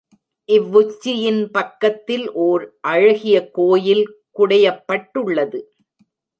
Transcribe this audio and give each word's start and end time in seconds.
இவ்வுச்சியின் 0.49 1.51
பக்கத்தில் 1.51 2.25
ஓர் 2.39 2.63
அழகிய 2.87 3.37
கோயில் 3.51 4.05
குடையப்பட்டுள்ளது. 4.39 5.61